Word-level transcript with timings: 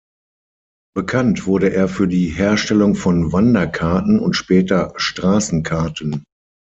Bekannt 0.95 1.45
wurde 1.45 1.71
er 1.73 1.87
für 1.87 2.07
die 2.07 2.25
Herstellung 2.29 2.95
von 2.95 3.31
Wanderkarten 3.33 4.17
und 4.17 4.33
später 4.33 4.93
Straßenkarten. 4.95 6.23